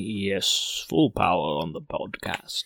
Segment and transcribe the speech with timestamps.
[0.00, 2.62] Yes, full power on the podcast.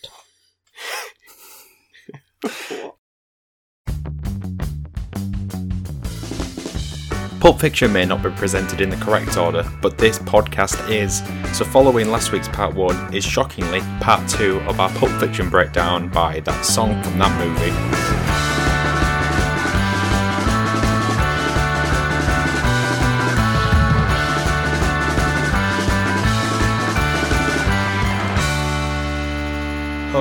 [7.41, 11.23] Pulp Fiction may not be presented in the correct order, but this podcast is.
[11.57, 16.11] So, following last week's part one is shockingly part two of our Pulp Fiction breakdown
[16.11, 18.02] by that song from that movie.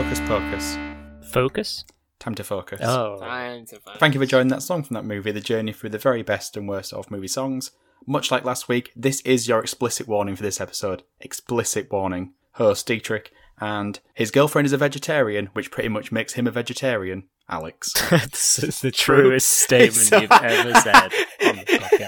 [0.01, 0.77] Hocus Pocus.
[1.21, 1.85] Focus?
[2.17, 2.79] Time to focus.
[2.83, 3.19] Oh.
[3.19, 3.99] Time to find.
[3.99, 6.57] Thank you for joining that song from that movie, The Journey Through the Very Best
[6.57, 7.69] and Worst of Movie Songs.
[8.07, 11.03] Much like last week, this is your explicit warning for this episode.
[11.19, 12.33] Explicit warning.
[12.53, 17.25] Host Dietrich and his girlfriend is a vegetarian, which pretty much makes him a vegetarian.
[17.47, 17.93] Alex.
[18.09, 21.11] this is the truest statement you've ever said
[21.45, 22.07] on the podcast.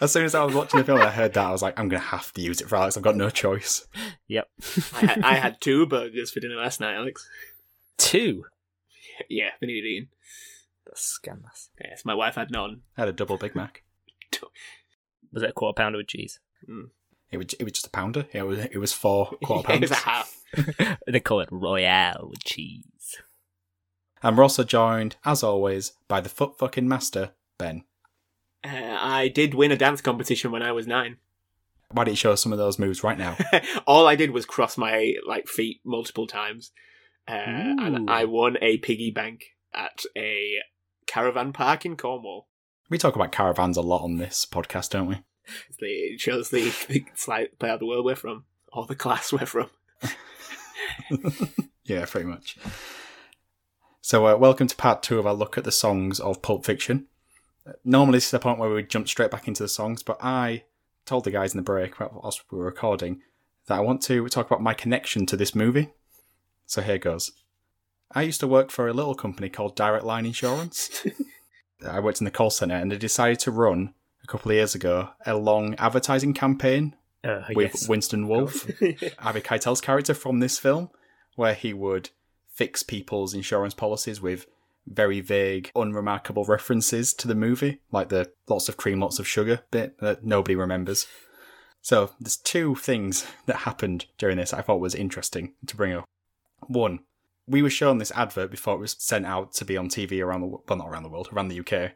[0.00, 1.78] As soon as I was watching the film and I heard that, I was like,
[1.78, 2.96] I'm going to have to use it for Alex.
[2.96, 3.86] I've got no choice.
[4.28, 4.48] Yep.
[4.94, 7.28] I had, I had two burgers for dinner last night, Alex.
[7.96, 8.44] Two.
[9.28, 10.08] Yeah, been eating.
[10.86, 11.70] That's scandalous.
[11.80, 12.82] Yes, my wife had none.
[12.96, 13.82] I had a double Big Mac.
[15.32, 16.40] Was it a quarter pounder with cheese?
[16.68, 16.90] Mm.
[17.30, 18.26] It was, it was just a pounder.
[18.32, 20.02] It was, it was four quarter it was pounds.
[20.54, 20.98] a half.
[21.06, 23.16] they call it Royale with cheese.
[24.22, 27.84] And we're also joined, as always, by the foot fucking master, Ben.
[28.64, 31.18] Uh, I did win a dance competition when I was nine.
[31.90, 33.36] Why don't you show us some of those moves right now?
[33.86, 36.72] All I did was cross my like feet multiple times,
[37.28, 40.56] uh, and I won a piggy bank at a
[41.06, 42.48] caravan park in Cornwall.
[42.90, 45.22] We talk about caravans a lot on this podcast, don't we?
[45.78, 49.46] It shows the, the slight part of the world we're from, or the class we're
[49.46, 49.70] from.
[51.84, 52.56] Yeah, pretty much.
[54.00, 57.08] So, uh, welcome to part two of our look at the songs of Pulp Fiction.
[57.84, 60.18] Normally, this is the point where we would jump straight back into the songs, but
[60.22, 60.64] I
[61.06, 63.22] told the guys in the break, whilst we were recording,
[63.66, 65.90] that I want to talk about my connection to this movie.
[66.66, 67.32] So, here goes.
[68.12, 71.06] I used to work for a little company called Direct Line Insurance.
[71.86, 74.74] I worked in the call centre, and they decided to run a couple of years
[74.74, 77.88] ago a long advertising campaign Uh, with yes.
[77.88, 78.64] Winston Wolfe.
[79.18, 80.90] Harvey Keitel's character from this film,
[81.36, 82.10] where he would
[82.52, 84.46] fix people's insurance policies with
[84.86, 89.60] very vague, unremarkable references to the movie, like the lots of cream, lots of sugar
[89.70, 91.06] bit that nobody remembers.
[91.82, 96.04] So there's two things that happened during this I thought was interesting to bring up.
[96.66, 97.00] One,
[97.46, 100.40] we were shown this advert before it was sent out to be on TV around
[100.40, 101.92] the well, not around the world, around the UK.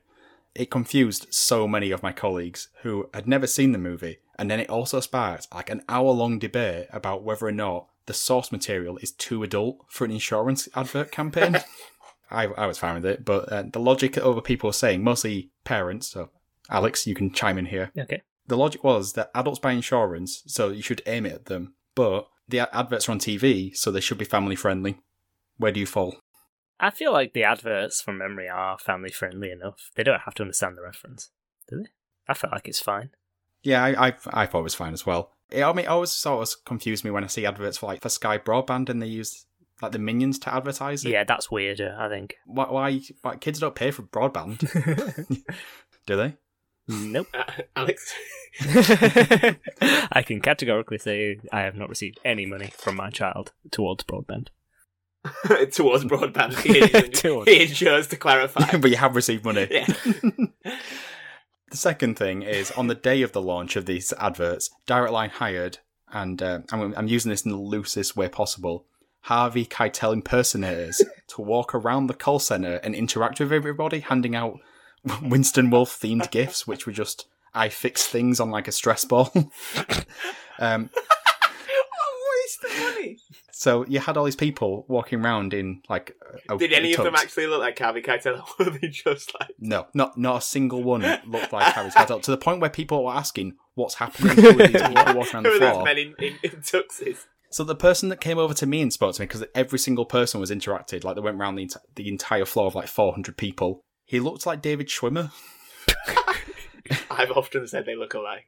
[0.54, 4.60] It confused so many of my colleagues who had never seen the movie, and then
[4.60, 8.98] it also sparked like an hour long debate about whether or not the source material
[8.98, 11.58] is too adult for an insurance advert campaign.
[12.30, 15.02] I, I was fine with it, but uh, the logic that other people were saying,
[15.02, 16.30] mostly parents, so
[16.70, 17.90] Alex, you can chime in here.
[17.98, 18.22] Okay.
[18.46, 22.28] The logic was that adults buy insurance, so you should aim it at them, but
[22.48, 24.98] the adverts are on TV, so they should be family friendly.
[25.58, 26.16] Where do you fall?
[26.80, 29.90] I feel like the adverts from memory are family friendly enough.
[29.96, 31.30] They don't have to understand the reference,
[31.68, 31.88] do they?
[32.28, 33.10] I feel like it's fine.
[33.62, 35.32] Yeah, I, I, I thought it was fine as well.
[35.50, 38.02] It, I mean, it always sort of confused me when I see adverts for like
[38.02, 39.46] for Sky Broadband and they use
[39.82, 41.10] like the minions to advertise it.
[41.10, 42.36] Yeah, that's weirder, I think.
[42.46, 44.58] Why, why, why kids don't pay for broadband,
[46.06, 46.36] do they?
[46.90, 47.26] Nope.
[47.34, 47.44] Uh,
[47.76, 48.14] Alex,
[48.60, 54.48] I can categorically say I have not received any money from my child towards broadband.
[55.72, 57.50] towards broadband, he, Towards.
[57.50, 58.76] he ensures to clarify.
[58.78, 59.68] but you have received money.
[59.70, 59.86] yeah.
[61.70, 65.28] The second thing is on the day of the launch of these adverts, Direct Line
[65.28, 65.78] hired,
[66.10, 68.86] and uh, I'm, I'm using this in the loosest way possible,
[69.22, 74.58] Harvey Keitel impersonators to walk around the call center and interact with everybody, handing out
[75.22, 79.30] Winston Wolfe themed gifts, which were just I fix things on like a stress ball.
[80.58, 83.18] um, what is the money?
[83.52, 86.16] so you had all these people walking around in like.
[86.48, 88.42] A, Did any of them actually look like Harvey Keitel?
[88.58, 92.22] Or were they just like No, not not a single one looked like Harvey Keitel.
[92.22, 95.42] To the point where people were asking, "What's happening?" Who are these people walking around
[95.44, 95.84] the floor?
[95.84, 97.26] men in, in, in tuxes?
[97.50, 100.04] So the person that came over to me and spoke to me, because every single
[100.04, 103.36] person was interacted, like they went around the, enti- the entire floor of like 400
[103.36, 103.82] people.
[104.04, 105.30] He looked like David Schwimmer.
[107.10, 108.46] I've often said they look alike.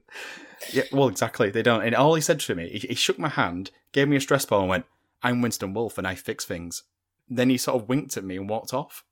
[0.72, 1.50] Yeah, well, exactly.
[1.50, 1.82] They don't.
[1.82, 4.44] And all he said to me, he, he shook my hand, gave me a stress
[4.44, 4.86] ball, and went,
[5.22, 6.84] "I'm Winston Wolfe, and I fix things."
[7.28, 9.04] Then he sort of winked at me and walked off.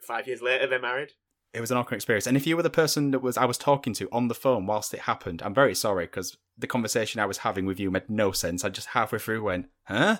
[0.00, 1.12] Five years later, they're married.
[1.54, 2.26] It was an awkward experience.
[2.26, 4.66] And if you were the person that was I was talking to on the phone
[4.66, 8.08] whilst it happened, I'm very sorry because the conversation I was having with you made
[8.08, 8.64] no sense.
[8.64, 10.18] I just halfway through went, "Huh?"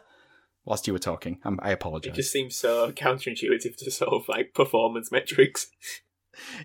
[0.64, 2.12] Whilst you were talking, um, I apologize.
[2.12, 5.68] It just seems so counterintuitive to sort of like performance metrics.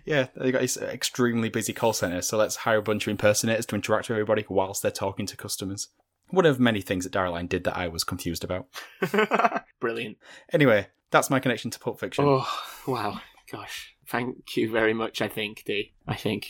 [0.04, 3.66] Yeah, they got this extremely busy call center, so let's hire a bunch of impersonators
[3.66, 5.88] to interact with everybody whilst they're talking to customers.
[6.30, 8.66] One of many things that Direct Line did that I was confused about.
[9.80, 10.16] Brilliant.
[10.52, 12.24] Anyway, that's my connection to Pulp Fiction.
[12.26, 12.48] Oh,
[12.86, 13.20] wow.
[13.50, 13.94] Gosh.
[14.08, 15.92] Thank you very much, I think, D.
[16.06, 16.48] I think.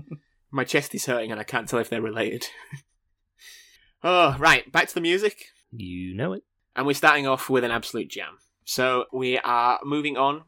[0.52, 2.46] My chest is hurting and I can't tell if they're related.
[4.04, 4.70] oh, right.
[4.70, 5.46] Back to the music.
[5.72, 6.44] You know it.
[6.76, 8.38] And we're starting off with an absolute jam.
[8.64, 10.42] So we are moving on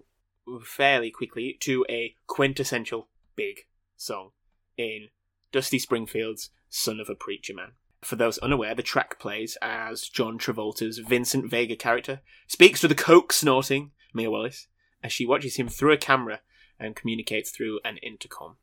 [0.62, 3.62] fairly quickly to a quintessential big
[3.96, 4.30] song
[4.76, 5.08] in
[5.50, 7.72] Dusty Springfield's Son of a Preacher Man.
[8.02, 12.94] For those unaware, the track plays as John Travolta's Vincent Vega character speaks to the
[12.94, 14.68] coke snorting Mia Wallace
[15.04, 16.40] as she watches him through a camera
[16.80, 18.56] and communicates through an intercom.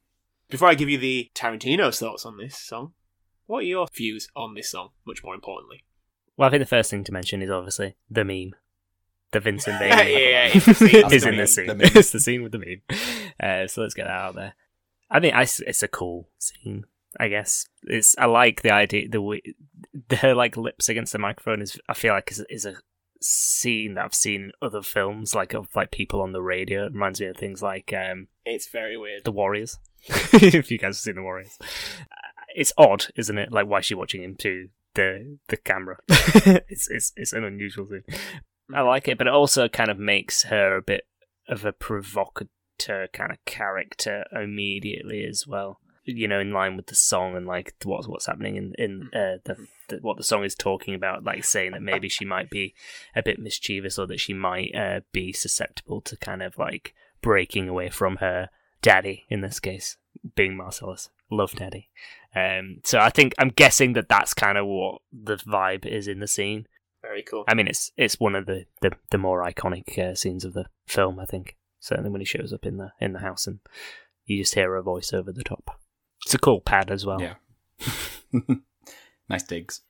[0.49, 2.93] Before I give you the Tarantino's thoughts on this song,
[3.45, 5.83] what are your views on this song, much more importantly?
[6.35, 8.55] Well, I think the first thing to mention is obviously the meme.
[9.31, 11.05] The Vincent Yeah, Vega yeah, it's the scene.
[11.11, 11.67] is the in meme, the scene.
[11.67, 11.91] the meme.
[11.95, 12.81] it's the scene with the meme.
[13.39, 14.55] Uh, so let's get that out there.
[15.09, 16.85] I think I s it's a cool scene.
[17.19, 18.15] I guess it's.
[18.17, 19.07] I like the idea.
[19.07, 19.41] The way
[20.19, 21.77] her like lips against the microphone is.
[21.88, 22.75] I feel like is, is a
[23.21, 26.85] scene that I've seen in other films, like of like people on the radio.
[26.85, 29.23] It reminds me of things like um, It's very weird.
[29.23, 29.77] the Warriors.
[30.07, 32.15] if you guys have seen the Warriors, Uh,
[32.56, 33.51] it's odd, isn't it?
[33.51, 35.97] Like why is she watching him to the the camera?
[36.09, 38.03] it's it's it's an unusual thing.
[38.73, 41.06] I like it, but it also kind of makes her a bit
[41.47, 45.79] of a provocateur kind of character immediately as well.
[46.03, 49.38] You know, in line with the song and like what's what's happening in in uh,
[49.45, 52.73] the, the what the song is talking about, like saying that maybe she might be
[53.15, 57.69] a bit mischievous or that she might uh, be susceptible to kind of like breaking
[57.69, 58.49] away from her
[58.81, 59.97] daddy in this case,
[60.35, 61.89] being Marcellus, love daddy.
[62.35, 66.19] Um, so I think I'm guessing that that's kind of what the vibe is in
[66.19, 66.67] the scene.
[67.01, 67.43] Very cool.
[67.47, 70.65] I mean, it's it's one of the the, the more iconic uh, scenes of the
[70.88, 71.19] film.
[71.19, 73.59] I think certainly when he shows up in the in the house and
[74.25, 75.79] you just hear a voice over the top.
[76.23, 77.21] It's a cool pad as well.
[77.21, 77.35] Yeah.
[79.31, 79.81] nice digs.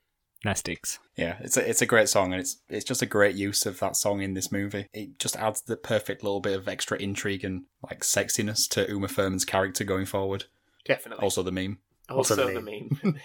[0.45, 0.99] nice digs.
[1.17, 3.79] Yeah, it's a it's a great song, and it's it's just a great use of
[3.79, 4.87] that song in this movie.
[4.93, 9.07] It just adds the perfect little bit of extra intrigue and like sexiness to Uma
[9.07, 10.45] Thurman's character going forward.
[10.85, 11.23] Definitely.
[11.23, 11.79] Also, the meme.
[12.09, 12.99] Also, Also the the meme.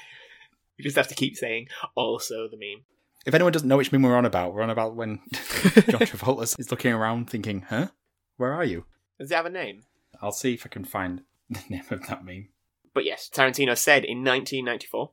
[0.78, 2.84] we just have to keep saying also the meme.
[3.24, 6.58] If anyone doesn't know which meme we're on about, we're on about when John Travolta
[6.60, 7.88] is looking around, thinking, "Huh,
[8.36, 8.84] where are you?"
[9.18, 9.84] Does it have a name?
[10.20, 12.48] I'll see if I can find the name of that meme.
[12.94, 15.10] But yes, Tarantino said in 1994,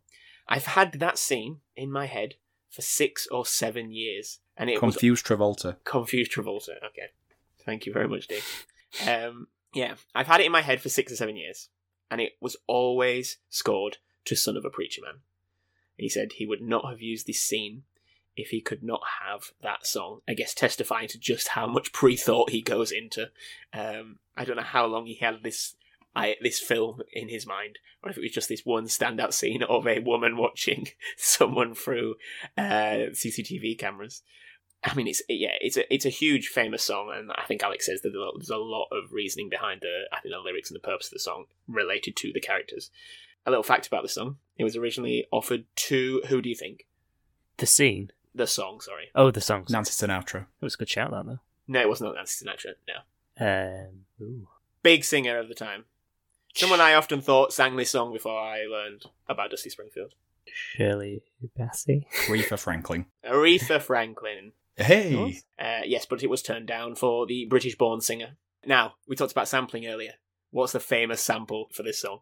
[0.48, 2.36] I've had that scene in my head
[2.70, 4.40] for six or seven years.
[4.58, 5.78] And it was Confused Travolta.
[5.84, 6.78] confused Travolta.
[6.86, 7.08] Okay.
[7.66, 8.66] Thank you very much, Dave.
[9.08, 11.70] Um, yeah, I've had it in my head for six or seven years.
[12.12, 15.22] And it was always scored to Son of a Preacher Man.
[15.98, 17.84] He said he would not have used this scene
[18.36, 20.22] if he could not have that song.
[20.28, 23.30] I guess testifying to just how much pre-thought he goes into.
[23.74, 25.76] Um, I don't know how long he had this
[26.16, 29.64] I, this film in his mind, or if it was just this one standout scene
[29.64, 30.88] of a woman watching
[31.18, 32.16] someone through
[32.58, 34.22] uh, CCTV cameras.
[34.84, 37.86] I mean, it's yeah, it's a it's a huge famous song, and I think Alex
[37.86, 40.40] says that there's a lot- there's a lot of reasoning behind the I think the
[40.40, 42.92] lyrics and the purpose of the song related to the characters.
[43.46, 46.86] A little fact about the song: it was originally offered to who do you think?
[47.58, 48.12] The scene.
[48.36, 49.10] The song, sorry.
[49.16, 49.66] Oh, the song.
[49.70, 50.42] Nancy Sinatra.
[50.42, 51.40] It was a good shout, that though.
[51.68, 52.74] No, it was not Nancy Sinatra.
[52.88, 53.46] No.
[53.46, 54.48] Um, ooh.
[54.82, 55.86] big singer of the time.
[56.56, 60.14] Someone I often thought sang this song before I learned about Dusty Springfield.
[60.46, 61.24] Shirley
[61.60, 62.06] Bassey.
[62.28, 63.06] Aretha Franklin.
[63.26, 64.52] Aretha Franklin.
[64.76, 68.38] Hey, Uh, yes, but it was turned down for the British born singer.
[68.66, 70.14] Now, we talked about sampling earlier.
[70.52, 72.20] What's the famous sample for this song?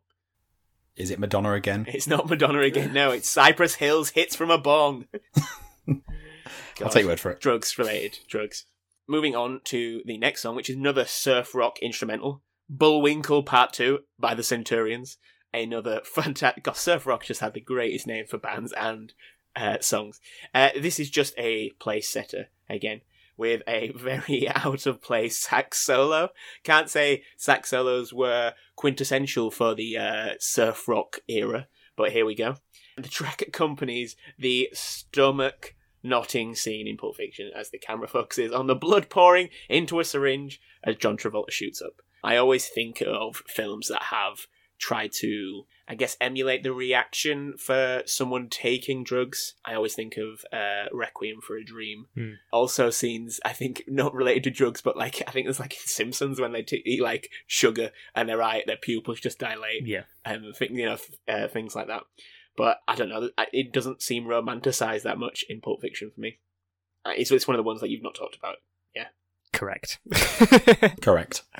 [0.97, 1.85] is it Madonna again?
[1.87, 5.05] It's not Madonna again, no, it's Cypress Hill's Hits from a Bong.
[5.87, 7.39] I'll take your word for it.
[7.39, 8.65] Drugs related, drugs.
[9.07, 13.99] Moving on to the next song, which is another surf rock instrumental Bullwinkle Part 2
[14.17, 15.17] by the Centurions.
[15.53, 16.63] Another fantastic.
[16.63, 19.13] God, surf rock just had the greatest name for bands and
[19.55, 20.21] uh, songs.
[20.55, 23.01] Uh, this is just a place setter again
[23.35, 26.29] with a very out of place sax solo.
[26.63, 32.35] Can't say sax solos were quintessential for the uh, surf rock era, but here we
[32.35, 32.55] go.
[32.95, 38.67] The track accompanies the stomach knotting scene in Pulp Fiction as the camera focuses on
[38.67, 42.01] the blood pouring into a syringe as John Travolta shoots up.
[42.23, 44.47] I always think of films that have
[44.79, 49.53] tried to, I guess, emulate the reaction for someone taking drugs.
[49.63, 52.07] I always think of uh, Requiem for a Dream.
[52.15, 52.31] Hmm.
[52.51, 55.79] Also, scenes I think not related to drugs, but like I think there's like in
[55.85, 60.03] Simpsons when they t- eat like sugar and their eye, their pupils just dilate Yeah.
[60.25, 62.03] and th- you know f- uh, things like that.
[62.57, 63.29] But I don't know.
[63.53, 66.39] It doesn't seem romanticized that much in Pulp Fiction for me.
[67.05, 68.57] Uh, It's, it's one of the ones that you've not talked about.
[69.53, 69.99] Correct.
[71.01, 71.43] Correct.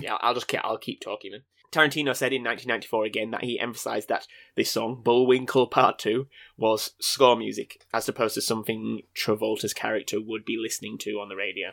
[0.00, 1.42] yeah, I'll just keep, I'll keep talking then.
[1.72, 6.94] Tarantino said in 1994 again that he emphasized that this song, Bullwinkle Part 2, was
[7.00, 11.70] score music, as opposed to something Travolta's character would be listening to on the radio.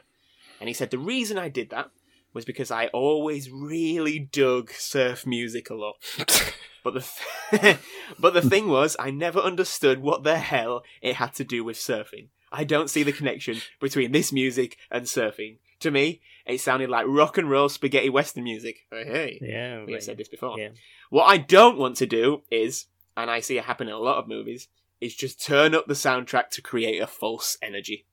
[0.59, 1.89] And he said, The reason I did that
[2.33, 5.95] was because I always really dug surf music a lot.
[6.83, 7.09] but the
[7.51, 7.77] th-
[8.19, 11.77] but the thing was, I never understood what the hell it had to do with
[11.77, 12.27] surfing.
[12.51, 15.57] I don't see the connection between this music and surfing.
[15.81, 18.87] To me, it sounded like rock and roll spaghetti western music.
[18.91, 20.59] Oh, hey, yeah, we have said this before.
[20.59, 20.69] Yeah.
[21.09, 22.85] What I don't want to do is,
[23.15, 24.67] and I see it happen in a lot of movies,
[24.99, 28.05] is just turn up the soundtrack to create a false energy.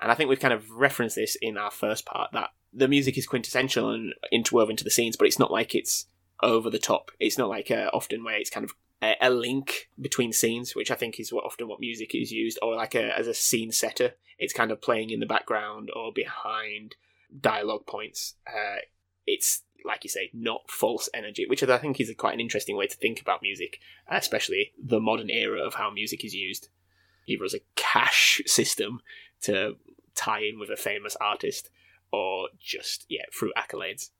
[0.00, 3.16] And I think we've kind of referenced this in our first part that the music
[3.16, 6.06] is quintessential and interwoven into the scenes, but it's not like it's
[6.42, 7.12] over the top.
[7.20, 8.74] It's not like uh, often where it's kind of
[9.04, 12.58] a, a link between scenes, which I think is what often what music is used,
[12.62, 14.12] or like a, as a scene setter.
[14.38, 16.96] It's kind of playing in the background or behind
[17.40, 18.34] dialogue points.
[18.46, 18.78] Uh,
[19.26, 22.76] it's like you say, not false energy, which I think is a, quite an interesting
[22.76, 26.68] way to think about music, especially the modern era of how music is used,
[27.28, 29.00] either as a cash system
[29.42, 29.76] to
[30.14, 31.70] tie in with a famous artist,
[32.12, 34.10] or just yeah through accolades.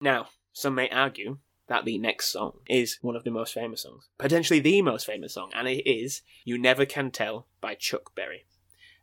[0.00, 1.38] Now, some may argue
[1.72, 5.32] that the next song is one of the most famous songs, potentially the most famous
[5.32, 8.44] song, and it is "You Never Can Tell" by Chuck Berry.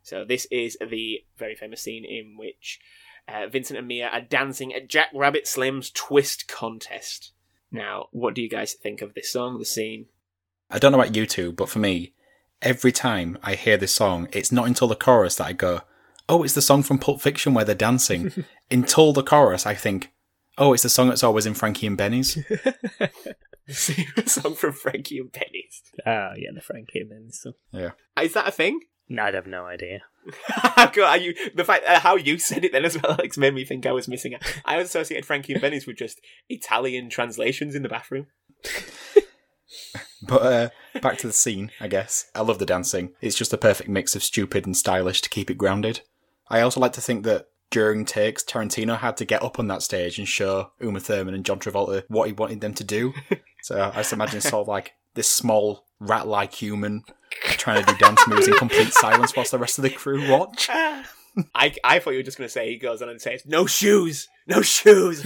[0.04, 2.78] So this is the very famous scene in which
[3.26, 7.32] uh, Vincent and Mia are dancing at Jack Rabbit Slim's twist contest.
[7.72, 10.06] Now, what do you guys think of this song, the scene?
[10.70, 12.12] I don't know about you two, but for me,
[12.62, 15.80] every time I hear this song, it's not until the chorus that I go,
[16.28, 18.44] oh, it's the song from Pulp Fiction where they're dancing.
[18.70, 20.12] until the chorus, I think,
[20.60, 22.34] oh, it's the song that's always in Frankie and Benny's.
[23.66, 25.82] the song from Frankie and Benny's.
[26.06, 27.54] Ah, yeah, the Frankie and Benny's song.
[27.72, 27.90] Yeah.
[28.22, 28.80] Is that a thing?
[29.08, 30.02] No, I'd have no idea.
[30.92, 33.64] God, you, the fact uh, how you said it then as well, Alex, made me
[33.64, 34.62] think I was missing it.
[34.64, 38.26] I associated Frankie and Benny's with just Italian translations in the bathroom.
[40.22, 42.26] But uh, back to the scene, I guess.
[42.34, 43.14] I love the dancing.
[43.20, 46.02] It's just a perfect mix of stupid and stylish to keep it grounded.
[46.48, 49.82] I also like to think that during takes, Tarantino had to get up on that
[49.82, 53.12] stage and show Uma Thurman and John Travolta what he wanted them to do.
[53.62, 57.04] So I just imagine sort of like this small rat-like human
[57.42, 60.70] trying to do dance moves in complete silence whilst the rest of the crew watch.
[61.54, 63.66] I I thought you were just going to say he goes on and says, "No
[63.66, 65.24] shoes, no shoes,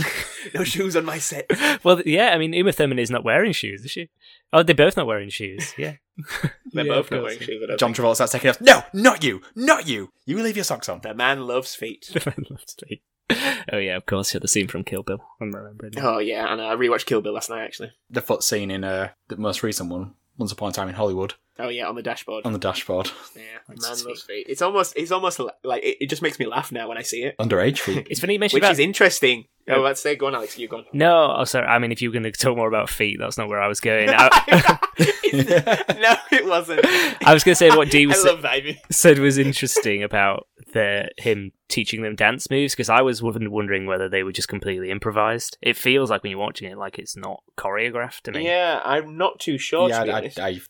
[0.54, 1.50] no shoes on my set."
[1.84, 4.10] Well, yeah, I mean, Uma Thurman is not wearing shoes, is she?
[4.52, 5.72] Oh, they're both not wearing shoes.
[5.78, 5.94] Yeah,
[6.72, 7.60] They're Yeah, both not wearing shoes.
[7.62, 8.06] I don't John think.
[8.06, 8.60] Travolta starts taking off.
[8.60, 10.10] No, not you, not you.
[10.26, 11.00] You leave your socks on.
[11.00, 12.10] The man loves feet.
[13.72, 14.34] oh yeah, of course.
[14.34, 15.18] Yeah, the scene from Kill Bill.
[15.40, 15.92] I'm remembering.
[15.96, 16.16] now.
[16.16, 17.92] Oh yeah, and I rewatched Kill Bill last night actually.
[18.10, 21.34] The foot scene in uh, the most recent one, Once Upon a Time in Hollywood,
[21.58, 22.44] Oh yeah, on the dashboard.
[22.44, 23.10] on the dashboard.
[23.36, 24.46] Yeah, That's man loves feet.
[24.48, 27.22] It's almost, it's almost like it, it just makes me laugh now when I see
[27.22, 28.06] it, Underage feet.
[28.10, 28.72] It's funny you mentioned which about.
[28.72, 29.46] is interesting.
[29.68, 30.84] Oh, let's say, go on, Alex, you go on.
[30.92, 31.66] No, oh sorry.
[31.66, 33.66] I mean, if you were going to talk more about feet, that's not where I
[33.68, 34.08] was going.
[34.12, 34.78] I,
[35.32, 36.84] no, it wasn't.
[37.26, 38.76] I was going to say what Dee I was that.
[38.90, 44.08] Said was interesting about the him teaching them dance moves because I was wondering whether
[44.08, 45.56] they were just completely improvised.
[45.62, 48.44] It feels like when you're watching it, like it's not choreographed to me.
[48.46, 49.88] Yeah, I'm not too sure.
[49.88, 50.38] yeah, to I, honest.
[50.38, 50.60] I, I,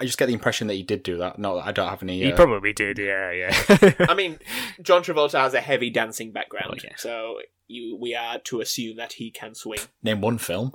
[0.00, 1.38] I just get the impression that he did do that.
[1.38, 2.20] No, I don't have any.
[2.22, 2.98] He Uh, probably did.
[2.98, 3.92] Yeah, yeah.
[4.08, 4.38] I mean,
[4.82, 6.94] John Travolta has a heavy dancing background, Oh, yeah.
[6.96, 7.36] so
[7.68, 9.80] you we are to assume that he can swing.
[10.02, 10.72] name one film.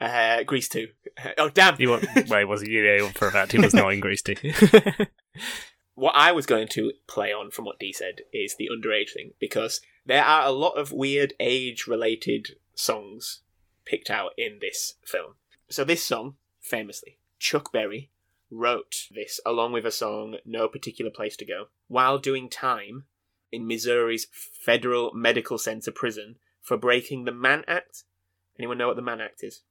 [0.00, 0.88] Uh, Grease two.
[1.36, 1.76] Oh damn!
[1.76, 2.70] he was, well, he wasn't.
[2.70, 4.36] You know, for a fact, he was not in Grease two.
[5.98, 9.32] What I was going to play on from what Dee said is the underage thing
[9.40, 13.40] because there are a lot of weird age-related songs
[13.84, 15.34] picked out in this film.
[15.68, 18.12] So this song, famously, Chuck Berry
[18.48, 23.06] wrote this along with a song "No Particular Place to Go" while doing time
[23.52, 28.04] in Missouri's Federal Medical Center prison for breaking the Mann Act.
[28.58, 29.62] Anyone know what the Mann Act is?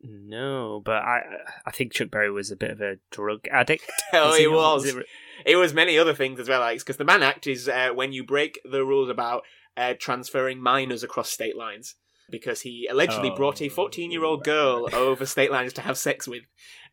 [0.00, 1.22] no, but I,
[1.66, 3.84] I think Chuck Berry was a bit of a drug addict.
[4.12, 4.86] Oh, he was.
[4.86, 5.06] it-
[5.46, 8.12] It was many other things as well, Alex, because the Mann Act is uh, when
[8.12, 9.42] you break the rules about
[9.76, 11.94] uh, transferring minors across state lines.
[12.30, 15.96] Because he allegedly Oh, brought a 14 year old girl over state lines to have
[15.96, 16.42] sex with,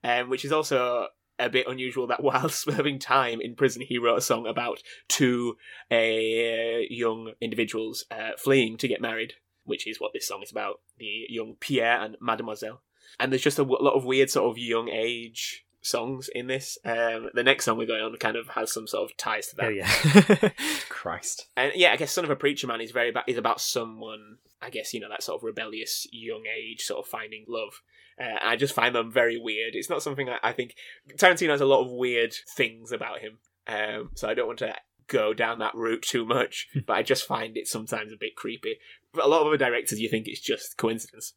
[0.03, 1.07] um, which is also
[1.39, 5.57] a bit unusual that while serving time in prison, he wrote a song about two
[5.91, 10.81] uh, young individuals uh, fleeing to get married, which is what this song is about
[10.97, 12.81] the young Pierre and Mademoiselle.
[13.19, 16.77] And there's just a lot of weird sort of young age songs in this.
[16.83, 19.55] Um, the next song we're going on kind of has some sort of ties to
[19.57, 19.65] that.
[19.65, 20.49] Oh yeah.
[20.89, 21.47] Christ.
[21.55, 24.37] And yeah, I guess Son of a Preacher Man is very ba- is about someone,
[24.61, 27.81] I guess, you know, that sort of rebellious young age, sort of finding love.
[28.19, 29.75] Uh, I just find them very weird.
[29.75, 30.75] It's not something I, I think
[31.17, 33.39] Tarantino has a lot of weird things about him.
[33.67, 34.75] Um, so I don't want to
[35.07, 38.77] go down that route too much, but I just find it sometimes a bit creepy.
[39.13, 41.33] But a lot of other directors, you think it's just coincidence.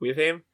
[0.00, 0.44] With him,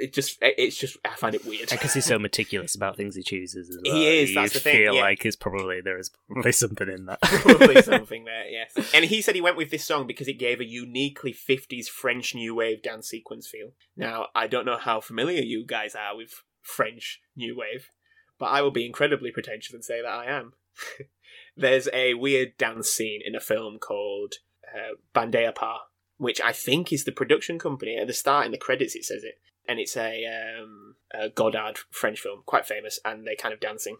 [0.00, 1.68] it, just it's just I find it weird.
[1.70, 3.68] Because he's so meticulous about things he chooses.
[3.68, 3.94] As well.
[3.94, 5.00] He is, You that's the thing, feel yeah.
[5.02, 7.20] like it's probably there is probably something in that.
[7.20, 8.92] Probably something there, yes.
[8.94, 12.34] And he said he went with this song because it gave a uniquely 50s French
[12.34, 13.72] new wave dance sequence feel.
[13.96, 17.90] Now, I don't know how familiar you guys are with French new wave,
[18.38, 20.52] but I will be incredibly pretentious and say that I am.
[21.56, 24.34] There's a weird dance scene in a film called
[24.72, 25.82] uh, Bande à part,
[26.16, 27.96] which I think is the production company.
[27.96, 29.40] At the start, in the credits, it says it.
[29.68, 33.98] And it's a, um, a Godard French film, quite famous, and they're kind of dancing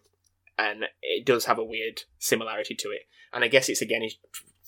[0.59, 3.03] and it does have a weird similarity to it.
[3.33, 4.09] And I guess it's again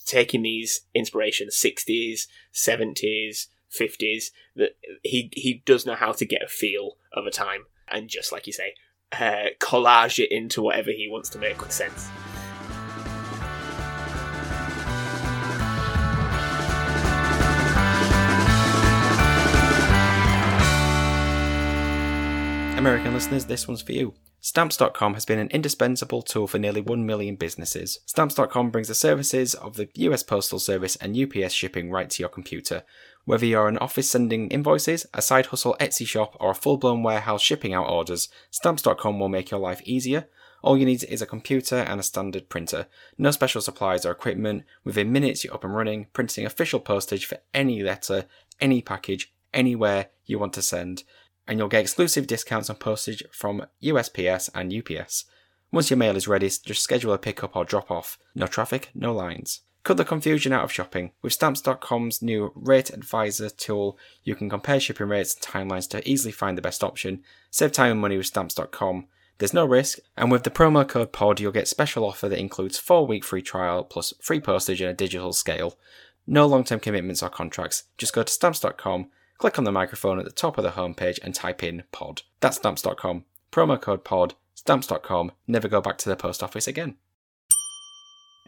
[0.07, 4.31] taking these inspirations, sixties, seventies, fifties.
[4.55, 8.31] That he he does know how to get a feel of a time, and just
[8.33, 8.75] like you say,
[9.13, 12.09] uh, collage it into whatever he wants to make sense.
[23.21, 24.15] Listeners, this one's for you.
[24.41, 27.99] Stamps.com has been an indispensable tool for nearly 1 million businesses.
[28.07, 32.31] Stamps.com brings the services of the US Postal Service and UPS shipping right to your
[32.31, 32.83] computer.
[33.27, 37.03] Whether you're an office sending invoices, a side hustle Etsy shop, or a full blown
[37.03, 40.27] warehouse shipping out orders, Stamps.com will make your life easier.
[40.63, 42.87] All you need is a computer and a standard printer.
[43.19, 44.65] No special supplies or equipment.
[44.83, 48.25] Within minutes, you're up and running, printing official postage for any letter,
[48.63, 51.05] any package, anywhere you want to send
[51.47, 55.25] and you'll get exclusive discounts on postage from USPS and UPS.
[55.73, 58.19] Once your mail is ready, just schedule a pickup or drop off.
[58.35, 59.61] No traffic, no lines.
[59.83, 61.13] Cut the confusion out of shopping.
[61.23, 66.33] With Stamps.com's new Rate Advisor tool, you can compare shipping rates and timelines to easily
[66.33, 67.23] find the best option.
[67.51, 69.07] Save time and money with Stamps.com.
[69.39, 72.77] There's no risk, and with the promo code POD, you'll get special offer that includes
[72.77, 75.79] 4 week free trial plus free postage and a digital scale.
[76.27, 77.85] No long term commitments or contracts.
[77.97, 79.09] Just go to Stamps.com,
[79.41, 82.23] click on the microphone at the top of the homepage and type in POD.
[82.41, 83.25] That's Stamps.com.
[83.51, 84.35] Promo code POD.
[84.55, 85.33] Stamps.com.
[85.47, 86.97] Never go back to the post office again.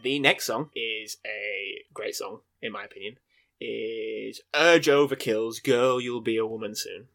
[0.03, 3.17] The next song is a great song, in my opinion.
[3.59, 7.07] Is Urge Overkill's "Girl, You'll Be a Woman Soon."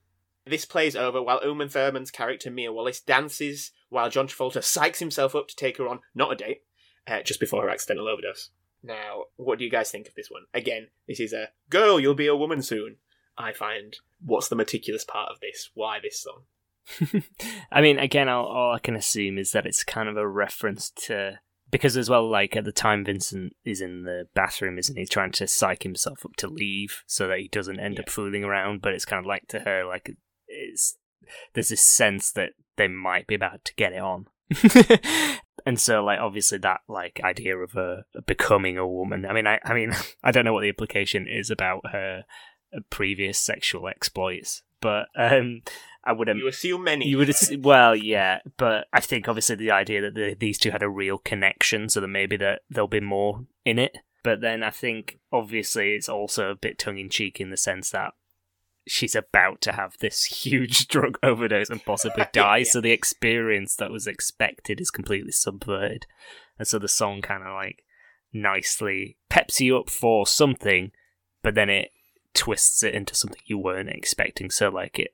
[0.44, 5.36] This plays over while Uma Thurman's character Mia Wallace dances while John Travolta psychs himself
[5.36, 6.62] up to take her on not a date,
[7.06, 8.50] uh, just before her accidental overdose.
[8.82, 10.44] Now, what do you guys think of this one?
[10.54, 12.96] Again, this is a "Girl, You'll Be a Woman Soon."
[13.38, 15.70] I find what's the meticulous part of this?
[15.74, 17.22] Why this song?
[17.70, 20.90] I mean, again, all, all I can assume is that it's kind of a reference
[21.06, 21.38] to
[21.70, 25.32] because as well, like at the time, Vincent is in the bathroom, isn't he, trying
[25.32, 28.80] to psych himself up to leave so that he doesn't end up fooling around.
[28.80, 30.10] But it's kind of like to her, like
[30.46, 30.96] it's
[31.52, 34.26] there's this sense that they might be about to get it on.
[35.66, 39.58] and so like obviously that like idea of her becoming a woman i mean i
[39.62, 39.92] i mean
[40.24, 42.24] i don't know what the implication is about her
[42.90, 45.62] previous sexual exploits but um
[46.04, 47.06] i would You assume many.
[47.08, 50.70] you would ass- well yeah but i think obviously the idea that the, these two
[50.70, 54.62] had a real connection so that maybe that there'll be more in it but then
[54.62, 58.12] i think obviously it's also a bit tongue-in-cheek in the sense that
[58.86, 62.64] she's about to have this huge drug overdose and possibly die Yeah.
[62.64, 66.06] so the experience that was expected is completely subverted
[66.58, 67.82] and so the song kind of like
[68.32, 70.90] nicely peps you up for something
[71.42, 71.90] but then it
[72.38, 75.10] twists it into something you weren't expecting so like it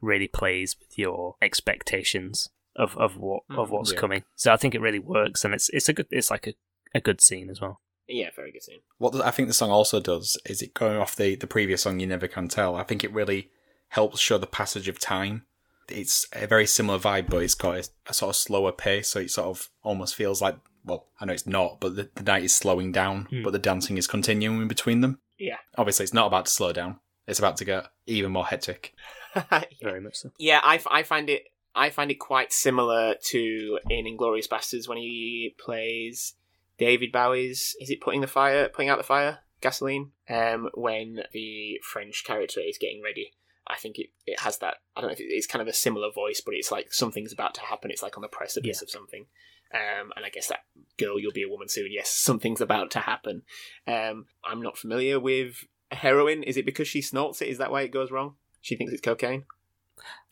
[0.00, 3.98] really plays with your expectations of, of what of Mm, what's yeah.
[3.98, 6.54] coming so i think it really works and it's it's a good it's like a,
[6.94, 8.80] a good scene as well yeah, very good scene.
[8.98, 12.00] What I think the song also does is it going off the, the previous song,
[12.00, 12.76] You Never Can Tell.
[12.76, 13.48] I think it really
[13.88, 15.46] helps show the passage of time.
[15.88, 19.20] It's a very similar vibe, but it's got a, a sort of slower pace, so
[19.20, 22.44] it sort of almost feels like, well, I know it's not, but the, the night
[22.44, 23.42] is slowing down, Hmm.
[23.42, 25.18] but the dancing is continuing between them.
[25.38, 25.56] Yeah.
[25.76, 27.00] Obviously, it's not about to slow down.
[27.26, 28.94] It's about to get even more hectic.
[29.82, 31.44] very much so Yeah, I, f- I find it
[31.74, 36.34] I find it quite similar to in Inglourious Basterds when he plays
[36.78, 37.74] David Bowie's.
[37.80, 40.12] Is it putting the fire, putting out the fire, gasoline?
[40.28, 43.32] Um, when the French character is getting ready,
[43.66, 44.76] I think it, it has that.
[44.94, 47.32] I don't know if it, it's kind of a similar voice, but it's like something's
[47.32, 47.90] about to happen.
[47.90, 49.26] It's like on the precipice of something.
[49.74, 50.60] Um, and I guess that
[50.98, 51.88] girl, you'll be a woman soon.
[51.90, 53.42] Yes, something's about to happen.
[53.88, 56.42] Um, I'm not familiar with heroin.
[56.44, 57.48] Is it because she snorts it?
[57.48, 58.36] Is that why it goes wrong?
[58.60, 59.44] She thinks it's cocaine.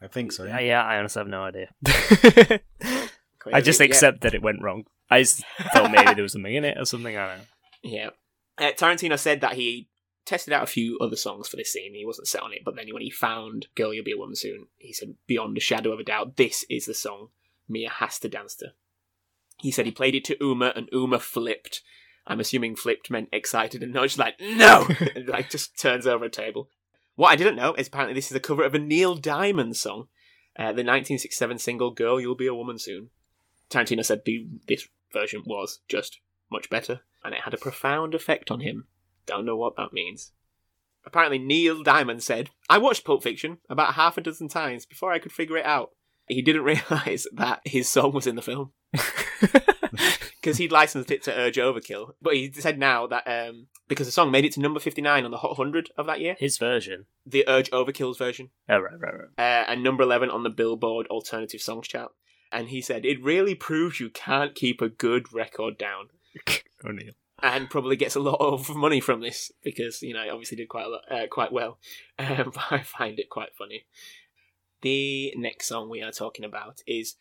[0.01, 0.45] I think so.
[0.45, 1.69] yeah, yeah i honestly have no idea
[3.53, 3.87] i just Yeah.
[3.87, 6.85] accept that it went wrong i just thought maybe there was something in it or
[6.85, 7.45] something i don't know
[7.83, 8.11] Yeah.
[8.59, 9.89] Uh, Tarantino said that he
[10.27, 11.95] tested out a few other songs for this scene.
[11.95, 14.37] He wasn't set on it, but then when he found Girl, You'll Be a Woman
[14.37, 17.29] Soon, he said, beyond a shadow of a doubt, this is the song
[17.69, 18.67] Mia has to dance to.
[19.63, 21.83] He said he played it to Uma and Uma flipped.
[22.27, 24.89] I'm assuming flipped meant excited and just like, no!
[25.15, 26.69] and like just turns over a table.
[27.15, 30.09] What I didn't know is apparently this is a cover of a Neil Diamond song,
[30.59, 33.11] uh, the 1967 single Girl, You'll Be a Woman Soon.
[33.71, 36.19] Tarantino said the, this version was just
[36.51, 38.87] much better, and it had a profound effect on him.
[39.27, 40.33] Don't know what that means.
[41.05, 45.21] Apparently, Neil Diamond said, I watched Pulp Fiction about half a dozen times before I
[45.21, 45.91] could figure it out.
[46.27, 48.73] He didn't realise that his song was in the film.
[50.41, 52.15] Because he'd licensed it to Urge Overkill.
[52.21, 55.31] But he said now that um, because the song made it to number 59 on
[55.31, 57.07] the Hot 100 of that year, His version.
[57.27, 59.29] the Urge Overkill's version, Oh, right, right, right.
[59.39, 62.13] uh, and number 11 on the Billboard Alternative Songs chart.
[62.51, 66.09] And he said, It really proves you can't keep a good record down.
[66.85, 67.13] O'Neill.
[67.43, 70.69] and probably gets a lot of money from this because you know it obviously did
[70.69, 71.79] quite a lot, uh, quite well.
[72.19, 73.85] Um, I find it quite funny.
[74.81, 77.15] The next song we are talking about is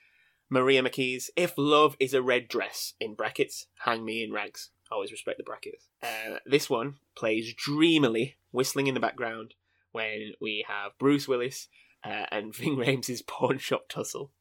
[0.52, 3.68] Maria McKee's "If Love Is a Red Dress" in brackets.
[3.86, 4.70] Hang me in rags.
[4.92, 5.88] Always respect the brackets.
[6.04, 9.54] Uh, this one plays dreamily, whistling in the background
[9.94, 11.70] when we have Bruce Willis
[12.04, 14.32] uh, and Ving Rhames' pawn shop tussle.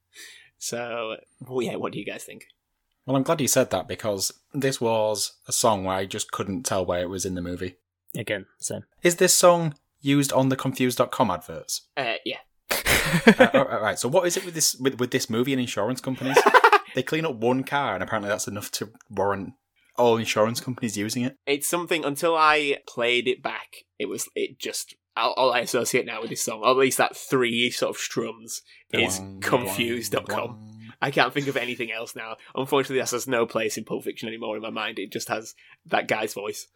[0.59, 2.49] So, well, yeah, what do you guys think?
[3.07, 6.65] Well, I'm glad you said that because this was a song where I just couldn't
[6.65, 7.77] tell where it was in the movie.
[8.17, 8.83] Again, same.
[9.05, 11.83] Is this song used on the Confused.com adverts?
[11.97, 12.39] Uh, yeah,
[13.27, 15.61] uh, all right, right, so what is it with this with, with this movie and
[15.61, 16.39] insurance companies?
[16.95, 19.55] they clean up one car, and apparently that's enough to warrant
[19.97, 21.37] all insurance companies using it.
[21.47, 26.07] it's something until I played it back, it was it just all, all I associate
[26.07, 30.79] now with this song, or at least that three sort of strums, is confused.com.
[31.03, 32.37] I can't think of anything else now.
[32.55, 34.99] Unfortunately, that has no place in Pulp Fiction anymore in my mind.
[34.99, 35.55] It just has
[35.87, 36.67] that guy's voice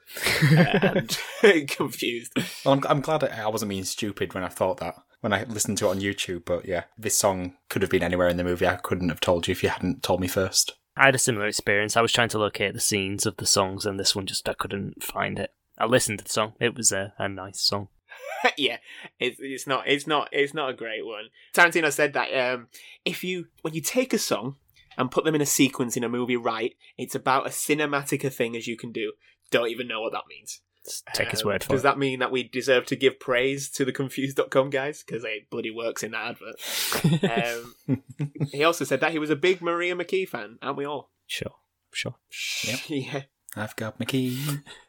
[0.57, 0.95] uh,
[1.43, 2.33] and confused.
[2.65, 4.95] Well, I'm, I'm glad I wasn't being stupid when I thought that
[5.25, 6.45] when I listened to it on YouTube.
[6.45, 8.67] But yeah, this song could have been anywhere in the movie.
[8.67, 10.75] I couldn't have told you if you hadn't told me first.
[10.99, 11.97] I had a similar experience.
[11.97, 14.53] I was trying to locate the scenes of the songs, and this one just I
[14.53, 15.51] couldn't find it.
[15.79, 16.53] I listened to the song.
[16.61, 17.89] It was a, a nice song.
[18.59, 18.77] yeah,
[19.19, 21.31] it's it's not it's not it's not a great one.
[21.55, 22.69] Tarantino said that um,
[23.07, 24.57] if you when you take a song
[24.99, 28.31] and put them in a sequence in a movie right, it's about as cinematic a
[28.31, 29.15] thing as you can do.
[29.51, 30.61] Don't even know what that means.
[30.85, 31.77] Just take his Um, word for Does it.
[31.77, 35.03] Does that mean that we deserve to give praise to the Confused.com guys?
[35.03, 37.69] Because it bloody works in that advert.
[37.89, 41.11] um, he also said that he was a big Maria McKee fan, aren't we all?
[41.27, 41.53] Sure,
[41.93, 42.17] sure.
[42.65, 42.81] Yep.
[42.89, 43.23] yeah.
[43.57, 44.43] I've got my key.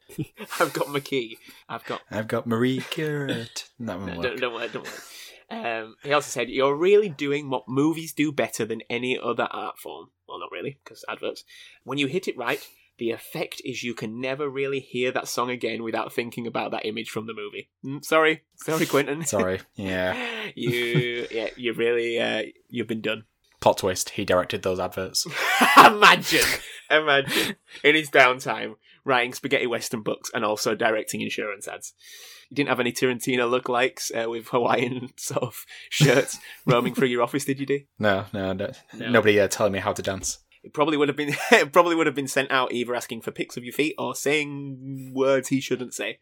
[0.59, 1.37] I've got McKee.
[1.69, 3.47] I've got I've got Marie Curie.
[3.79, 4.23] That won't No, work.
[4.23, 4.95] don't, don't worry, don't worry.
[5.81, 9.77] Um, he also said, You're really doing what movies do better than any other art
[9.77, 10.07] form.
[10.27, 11.43] Well, not really, because adverts.
[11.83, 15.49] When you hit it right, the effect is you can never really hear that song
[15.49, 17.69] again without thinking about that image from the movie.
[17.83, 19.25] Mm, sorry, sorry, Quentin.
[19.25, 19.59] Sorry.
[19.75, 20.15] Yeah.
[20.55, 23.23] you, yeah, you really, uh, you've been done.
[23.59, 24.11] Plot twist.
[24.11, 25.25] He directed those adverts.
[25.77, 26.45] imagine,
[26.89, 31.93] imagine in his downtime writing spaghetti western books and also directing insurance ads.
[32.49, 37.23] You didn't have any Tarantino lookalikes uh, with Hawaiian sort of shirts roaming through your
[37.23, 37.65] office, did you?
[37.65, 38.71] Do No, no, no.
[38.93, 39.09] No.
[39.09, 40.39] nobody uh, telling me how to dance.
[40.65, 43.31] It probably would have been it probably would have been sent out either asking for
[43.31, 46.19] pics of your feet or saying words he shouldn't say.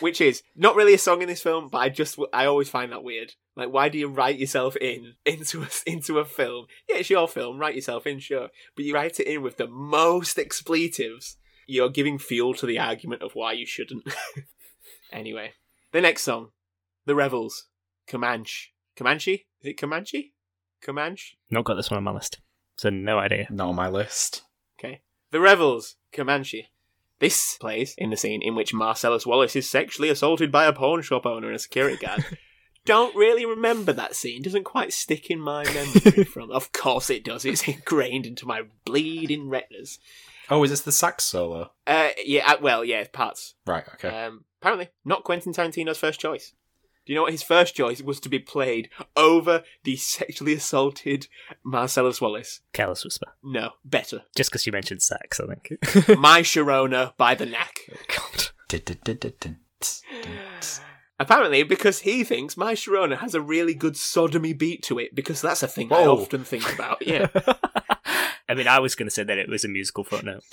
[0.00, 2.92] Which is not really a song in this film, but I just I always find
[2.92, 3.34] that weird.
[3.56, 6.66] Like, why do you write yourself in into a into a film?
[6.88, 7.58] Yeah, it's your film.
[7.58, 11.36] Write yourself in, sure, but you write it in with the most expletives.
[11.66, 14.02] You're giving fuel to the argument of why you shouldn't.
[15.12, 15.52] anyway,
[15.92, 16.48] the next song,
[17.06, 17.68] "The Revels,"
[18.06, 18.74] Comanche.
[18.96, 19.46] Comanche?
[19.62, 20.34] Is it Comanche?
[20.82, 21.38] Comanche?
[21.50, 22.40] Not got this one on my list,
[22.80, 23.46] so no idea.
[23.50, 24.42] Not on my list.
[24.78, 25.02] Okay.
[25.32, 26.70] The Revels, Comanche.
[27.18, 31.02] This plays in the scene in which Marcellus Wallace is sexually assaulted by a pawn
[31.02, 32.24] shop owner and a security guard.
[32.86, 34.40] Don't really remember that scene.
[34.40, 36.50] Doesn't quite stick in my memory from.
[36.50, 37.44] Of course it does.
[37.44, 39.98] It's ingrained into my bleeding retinas.
[40.48, 41.72] Oh, is this the sax solo?
[41.86, 42.50] Uh, yeah.
[42.50, 43.04] uh, Well, yeah.
[43.12, 43.56] Parts.
[43.66, 43.84] Right.
[43.96, 44.08] Okay.
[44.08, 46.54] Um, apparently, not Quentin Tarantino's first choice.
[47.10, 51.26] Do you know what his first choice was to be played over the sexually assaulted
[51.64, 52.60] Marcellus Wallace?
[52.72, 53.32] Careless Whisper.
[53.42, 54.22] No, better.
[54.36, 55.72] Just because you mentioned sex, I think.
[56.20, 57.80] My Sharona by the Knack.
[57.90, 58.50] Oh, God.
[61.18, 65.42] Apparently, because he thinks My Sharona has a really good sodomy beat to it, because
[65.42, 67.02] that's a thing I often think about.
[67.04, 67.26] Yeah.
[68.48, 70.44] I mean, I was going to say that it was a musical footnote.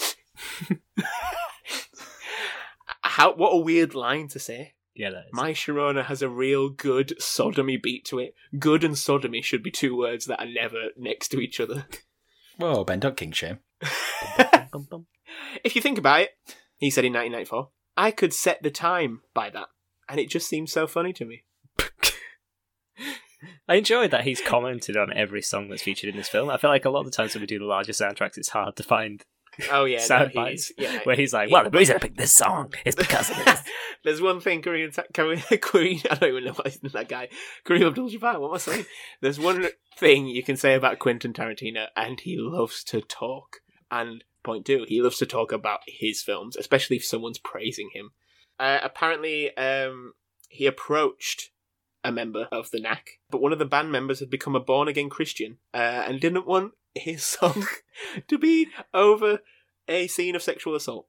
[3.04, 3.36] How?
[3.36, 4.74] What a weird line to say.
[4.98, 5.34] Yeah, that is.
[5.34, 8.34] My Sharona has a real good sodomy beat to it.
[8.58, 11.86] Good and sodomy should be two words that are never next to each other.
[12.58, 13.60] Whoa, Ben, don't king shame.
[14.72, 15.06] Bum, bum.
[15.64, 16.32] If you think about it,
[16.78, 19.68] he said in 1994, I could set the time by that,
[20.10, 21.44] and it just seems so funny to me.
[23.70, 26.50] I enjoyed that he's commented on every song that's featured in this film.
[26.50, 28.50] I feel like a lot of the times when we do the larger soundtracks, it's
[28.50, 29.24] hard to find
[29.72, 31.00] Oh yeah, sound no, bites he's, yeah.
[31.04, 33.62] where he's like, "Well, the reason I picked this song is because of this."
[34.04, 37.30] There's one thing Kareem, Kareem, I don't even know why isn't that guy.
[37.66, 38.86] Kareem Abdul-Jabbar, what am I saying?
[39.22, 39.68] There's one
[39.98, 43.58] thing you can say about Quentin Tarantino, and he loves to talk.
[43.90, 48.12] And point two, he loves to talk about his films, especially if someone's praising him.
[48.60, 50.14] Uh, apparently, um,
[50.50, 51.52] he approached
[52.04, 55.10] a member of the Knack, but one of the band members had become a born-again
[55.10, 57.66] Christian uh, and didn't want his song
[58.28, 59.40] to be over
[59.88, 61.08] a scene of sexual assault.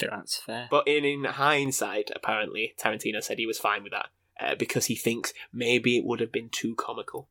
[0.00, 0.68] That's fair.
[0.70, 4.08] But in, in hindsight, apparently, Tarantino said he was fine with that
[4.40, 7.28] uh, because he thinks maybe it would have been too comical.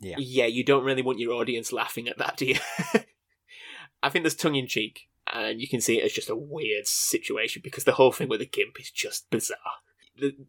[0.00, 0.16] Yeah.
[0.18, 2.58] Yeah, you don't really want your audience laughing at that, do you?
[4.02, 6.86] I think there's tongue in cheek, and you can see it as just a weird
[6.86, 9.58] situation because the whole thing with the gimp is just bizarre.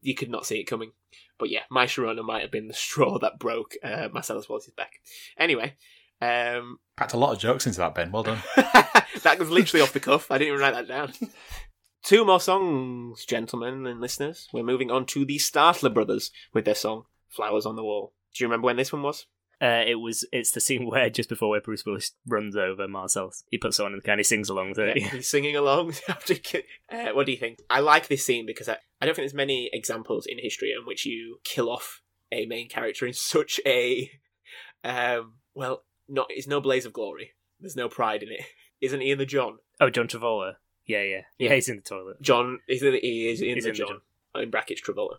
[0.02, 0.92] You could not see it coming.
[1.38, 4.94] But yeah, my Sharona might have been the straw that broke uh, Marcellus Wallace's back.
[5.38, 5.76] Anyway,
[6.22, 8.12] um, Packed a lot of jokes into that, Ben.
[8.12, 8.42] Well done.
[8.56, 10.32] that was literally off the cuff.
[10.32, 11.14] I didn't even write that down.
[12.04, 14.48] Two more songs, gentlemen and listeners.
[14.54, 18.44] We're moving on to the Statler Brothers with their song "Flowers on the Wall." Do
[18.44, 19.26] you remember when this one was?
[19.62, 20.26] Uh, it was.
[20.32, 23.92] It's the scene where just before where Bruce Willis runs over Marcel, he puts on
[23.92, 24.98] in the car and he sings along to it.
[24.98, 25.96] He's singing along.
[26.08, 26.36] after
[26.92, 27.60] uh, what do you think?
[27.70, 30.86] I like this scene because I, I don't think there's many examples in history in
[30.86, 32.02] which you kill off
[32.32, 34.12] a main character in such a
[34.84, 37.32] um well, not it's no blaze of glory.
[37.60, 38.42] There's no pride in it.
[38.82, 39.58] Isn't he in the John?
[39.80, 40.54] Oh, John Travolta.
[40.86, 41.54] Yeah, yeah, Yeah.
[41.56, 42.22] He's in the toilet.
[42.22, 43.88] John is in, he is in He's the in the John.
[44.36, 44.44] John.
[44.44, 45.16] In brackets Travolta.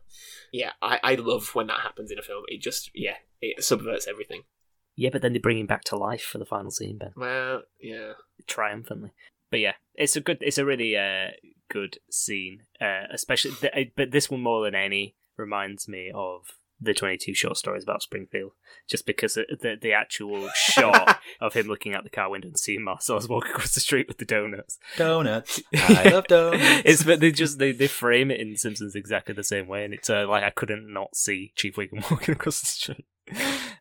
[0.53, 2.45] Yeah, I, I love when that happens in a film.
[2.49, 4.43] It just yeah, it subverts everything.
[4.95, 7.63] Yeah, but then they bring him back to life for the final scene, Ben, Well,
[7.81, 8.13] yeah.
[8.47, 9.13] triumphantly.
[9.51, 10.39] But yeah, it's a good.
[10.41, 11.29] It's a really uh,
[11.71, 13.53] good scene, uh, especially.
[13.53, 18.03] Th- but this one more than any reminds me of the twenty-two short stories about
[18.03, 18.53] Springfield,
[18.89, 22.83] just because the the, actual shot of him looking out the car window and seeing
[22.83, 24.79] Marcellus walk across the street with the donuts.
[24.97, 25.63] Donuts.
[25.75, 26.83] I love donuts.
[26.85, 29.95] it's but they just they, they frame it in Simpsons exactly the same way, and
[29.95, 33.07] it's uh, like I couldn't not see Chief Wiggum walking across the street.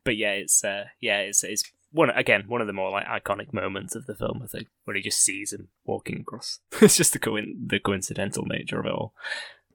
[0.04, 3.54] But yeah, it's uh, yeah, it's it's one again one of the more like iconic
[3.54, 4.42] moments of the film.
[4.44, 6.60] I think when he just sees him walking across.
[6.82, 9.14] it's just the coin the coincidental nature of it all.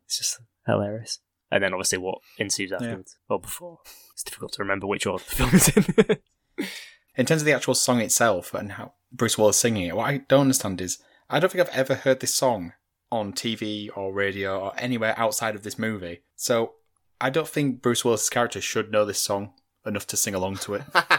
[0.04, 1.20] It's just hilarious.
[1.50, 3.80] And then obviously what ensues afterwards or before.
[4.12, 6.66] It's difficult to remember which order the film is in.
[7.16, 10.18] In terms of the actual song itself and how Bruce Willis singing it, what I
[10.28, 12.72] don't understand is I don't think I've ever heard this song
[13.10, 16.20] on TV or radio or anywhere outside of this movie.
[16.36, 16.74] So
[17.20, 19.52] I don't think Bruce Willis' character should know this song
[19.84, 20.82] enough to sing along to it.
[20.94, 21.18] uh,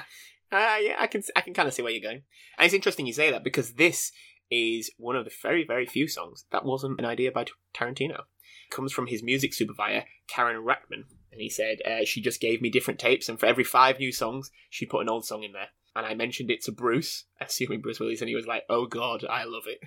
[0.52, 2.24] yeah, I can I can kind of see where you're going,
[2.58, 4.12] and it's interesting you say that because this
[4.52, 8.20] is one of the very very few songs that wasn't an idea by Tarantino.
[8.20, 12.62] It comes from his music supervisor Karyn Rachtman, and he said uh, she just gave
[12.62, 15.54] me different tapes, and for every five new songs, she put an old song in
[15.54, 15.70] there.
[15.94, 19.26] And I mentioned it to Bruce, assuming Bruce Willis, and he was like, "Oh God,
[19.30, 19.80] I love it."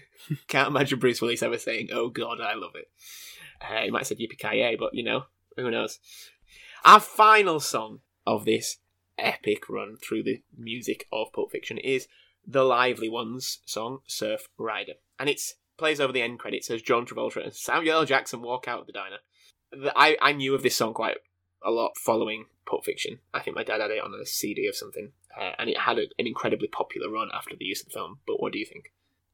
[0.48, 2.88] Can't imagine Bruce Willis ever saying, "Oh God, I love it."
[3.61, 5.24] Uh, he might have said "Yippee but you know,
[5.57, 5.98] who knows?
[6.85, 8.79] Our final song of this
[9.18, 12.09] epic run through the music of Pulp Fiction is
[12.46, 15.40] the Lively Ones song "Surf Rider," and it
[15.76, 18.04] plays over the end credits as John Travolta and Samuel L.
[18.04, 19.18] Jackson walk out of the diner.
[19.96, 21.16] I I knew of this song quite
[21.64, 23.18] a lot following Pulp Fiction.
[23.33, 25.98] I think my dad had it on a CD of something, uh, and it had
[25.98, 28.18] a, an incredibly popular run after the use of the film.
[28.26, 28.92] But what do you think?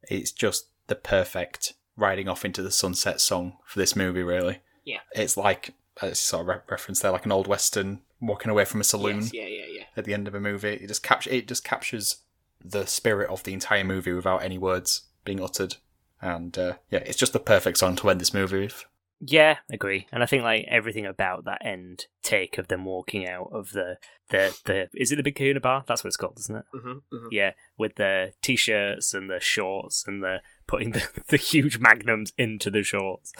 [0.09, 4.59] It's just the perfect riding off into the sunset song for this movie, really.
[4.83, 4.99] Yeah.
[5.13, 8.81] It's like, it's sort of re- reference there, like an old western walking away from
[8.81, 9.83] a saloon Yes, yeah, yeah, yeah.
[9.95, 10.69] at the end of a movie.
[10.69, 12.17] It just capture it just captures
[12.63, 15.75] the spirit of the entire movie without any words being uttered.
[16.21, 18.85] And uh, yeah, it's just the perfect song to end this movie with.
[19.23, 20.07] Yeah, agree.
[20.11, 23.97] And I think like everything about that end take of them walking out of the
[24.29, 25.83] the the is it the Big Kahuna Bar?
[25.87, 26.65] That's what it's called, isn't it?
[26.73, 31.77] hmm hmm Yeah, with the t-shirts and the shorts and the putting the, the huge
[31.77, 33.31] magnums into the shorts.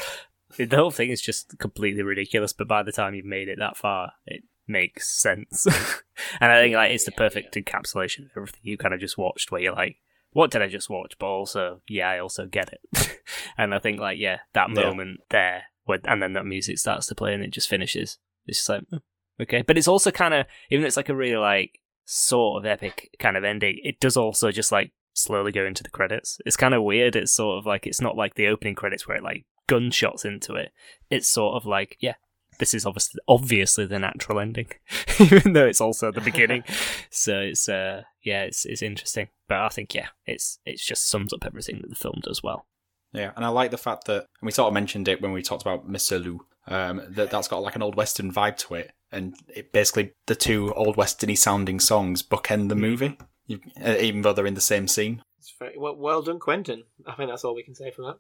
[0.58, 2.54] The whole thing is just completely ridiculous.
[2.54, 5.65] But by the time you've made it that far, it makes sense.
[6.39, 9.52] and I think like it's the perfect encapsulation of everything you kind of just watched,
[9.52, 9.97] where you're like,
[10.32, 13.19] "What did I just watch?" But also, yeah, I also get it.
[13.58, 14.76] and I think like yeah, that Yeah.
[14.86, 18.17] moment there, where, and then that music starts to play and it just finishes.
[18.47, 19.00] It's just like, oh,
[19.41, 19.62] okay.
[19.62, 23.10] But it's also kind of, even though it's like a really like sort of epic
[23.19, 26.39] kind of ending, it does also just like slowly go into the credits.
[26.45, 27.15] It's kind of weird.
[27.15, 30.56] It's sort of like, it's not like the opening credits where it like gunshots into
[30.56, 30.71] it.
[31.10, 32.15] It's sort of like, yeah,
[32.62, 34.67] this is obviously obviously the natural ending,
[35.19, 36.63] even though it's also the beginning.
[37.10, 39.30] so it's uh yeah, it's it's interesting.
[39.50, 42.67] But I think yeah, it's it's just sums up everything that the film does well.
[43.13, 45.41] Yeah, and I like the fact that, and we sort of mentioned it when we
[45.41, 48.91] talked about Misirlou, um, that that's got like an old western vibe to it.
[49.12, 54.21] and it basically the two old westerny sounding songs bookend the movie, you, uh, even
[54.21, 55.24] though they're in the same scene.
[55.39, 56.84] It's very well, well done, Quentin.
[57.08, 58.17] I think that's all we can say for that.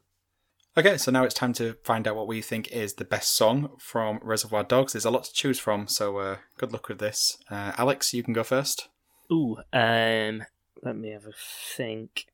[0.77, 3.71] Okay, so now it's time to find out what we think is the best song
[3.77, 4.93] from Reservoir Dogs.
[4.93, 7.37] There's a lot to choose from, so uh, good luck with this.
[7.49, 8.87] Uh, Alex, you can go first.
[9.29, 10.43] Ooh, um,
[10.81, 11.33] let me have a
[11.75, 12.27] think.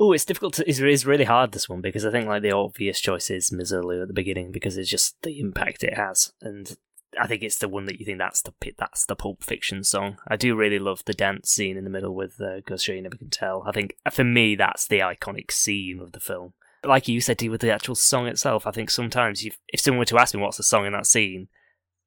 [0.00, 0.68] Ooh, it's difficult to.
[0.68, 4.02] It's, it's really hard this one because I think like the obvious choice is Misirlou
[4.02, 6.76] at the beginning because it's just the impact it has, and
[7.18, 10.18] I think it's the one that you think that's the that's the Pulp Fiction song.
[10.28, 13.00] I do really love the dance scene in the middle with uh, "Goes Show You
[13.00, 16.52] Never Can Tell." I think for me that's the iconic scene of the film.
[16.84, 20.18] Like you said, with the actual song itself, I think sometimes if someone were to
[20.18, 21.48] ask me what's the song in that scene,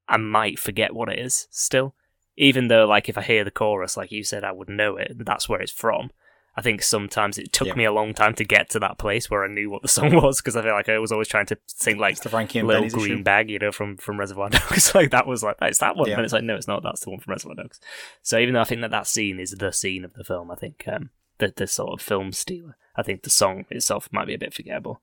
[0.08, 1.96] I might forget what it is still.
[2.38, 5.14] Even though, like, if I hear the chorus, like you said, I would know it.
[5.26, 6.12] That's where it's from.
[6.58, 7.76] I think sometimes it took Yeah.
[7.76, 10.14] me a long time to get to that place where I knew what the song
[10.16, 12.60] was because I feel like I was always trying to sing like It's the Frankie
[12.60, 13.24] and little Benny's green issue.
[13.24, 14.94] bag, you know, from from Reservoir Dogs.
[14.96, 16.16] like that was like it's that one, Yeah.
[16.16, 16.82] and it's like no, it's not.
[16.84, 17.80] That's the one from Reservoir Dogs.
[18.22, 20.56] So even though I think that that scene is the scene of the film, I
[20.56, 21.10] think um,
[21.40, 22.78] the the sort of film stealer.
[22.97, 25.01] I think the song itself might be a bit forgettable.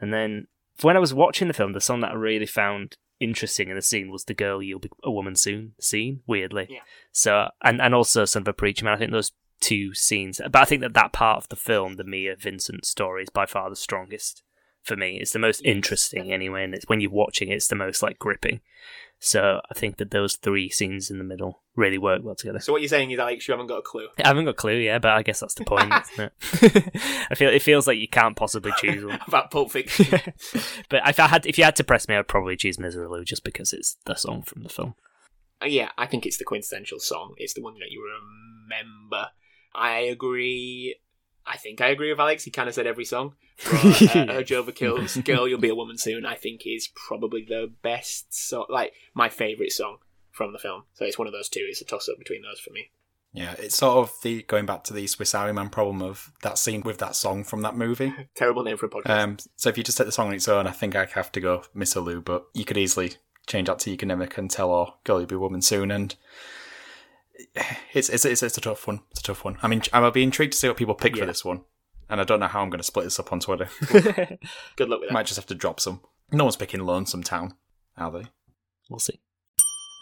[0.00, 0.46] And then
[0.80, 3.82] when I was watching the film, the song that I really found interesting in the
[3.82, 6.22] scene was the "Girl, You'll Be a Woman Soon" scene.
[6.26, 6.80] Weirdly, Yeah.
[7.12, 10.60] So and and also "Son of a Preacher Man." I think those two scenes, but
[10.60, 13.70] I think that that part of the film, the Mia Vincent story, is by far
[13.70, 14.42] the strongest
[14.84, 15.18] for me.
[15.20, 18.18] It's the most interesting anyway, and it's when you're watching it, it's the most like
[18.18, 18.60] gripping.
[19.18, 22.58] So I think that those three scenes in the middle really work well together.
[22.60, 24.08] So what you're saying is, Alex, you haven't got a clue.
[24.22, 26.90] I haven't got a clue, yeah, but I guess that's the point, isn't it?
[27.30, 29.18] I feel it feels like you can't possibly choose one.
[29.26, 30.20] About Pulp Fiction.
[30.90, 33.44] but if I had, if you had to press me, I'd probably choose Misirlou just
[33.44, 34.94] because it's the song from the film.
[35.62, 37.34] Uh, yeah, I think it's the quintessential song.
[37.38, 39.28] It's the one that you remember.
[39.74, 40.96] I agree.
[41.46, 42.44] I think I agree with Alex.
[42.44, 43.34] He kind of said every song.
[43.70, 47.70] But, uh, Urge Overkill's "Girl, You'll Be a Woman Soon." I think is probably the
[47.82, 49.98] best song, like my favorite song
[50.32, 50.84] from the film.
[50.94, 51.64] So it's one of those two.
[51.68, 52.90] It's a toss up between those for me.
[53.32, 56.56] Yeah, it's sort of the going back to the Swiss Army Man problem of that
[56.56, 58.14] scene with that song from that movie.
[58.34, 59.10] Terrible name for a podcast.
[59.10, 61.32] Um, so if you just take the song on its own, I think I have
[61.32, 63.14] to go Misirlou, but you could easily
[63.48, 65.90] change that to You Can Never Can Tell or Girl You'll Be a Woman Soon,
[65.90, 66.14] and
[67.92, 69.00] it's it's it's, it's a tough one.
[69.10, 69.58] It's a tough one.
[69.62, 71.22] I mean, I'll be intrigued to see what people pick Yeah.
[71.22, 71.62] for this one,
[72.08, 73.68] and I don't know how I'm going to split this up on Twitter.
[74.76, 75.12] Good luck with that.
[75.12, 76.00] Might just have to drop some.
[76.32, 77.54] No one's picking Lonesome Town,
[77.96, 78.26] are they?
[78.90, 79.20] we'll see.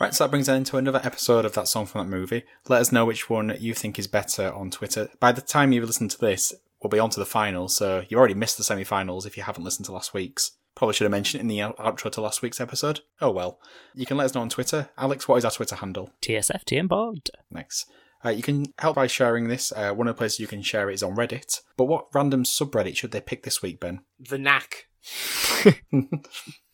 [0.01, 2.42] Right, so that brings us into another episode of that song from that movie.
[2.68, 5.09] Let us know which one you think is better on Twitter.
[5.21, 8.18] By the time you listen to this, we'll be on to the final, so you
[8.18, 10.53] already missed the semi finals if you haven't listened to last week's.
[10.75, 13.01] Probably should have mentioned it in the outro to last week's episode.
[13.21, 13.59] Oh well.
[13.95, 14.89] You can let us know on Twitter.
[14.97, 16.11] Alex, what is our Twitter handle?
[16.23, 17.31] TSF TM Pod.
[17.51, 17.87] Next.
[18.25, 19.73] Uh, you can help by sharing this.
[19.73, 21.61] Uh, one of the places you can share it is on Reddit.
[21.77, 24.01] But what random subreddit should they pick this week, Ben?
[24.19, 24.87] The Knack.